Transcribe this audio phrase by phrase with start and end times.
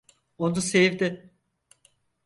[0.37, 1.31] Onu sevdi.